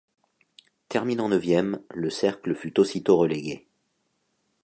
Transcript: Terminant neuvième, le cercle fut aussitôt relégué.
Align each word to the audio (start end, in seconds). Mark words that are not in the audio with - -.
Terminant 0.89 1.27
neuvième, 1.29 1.79
le 1.91 2.09
cercle 2.09 2.55
fut 2.55 2.79
aussitôt 2.79 3.17
relégué. 3.17 3.67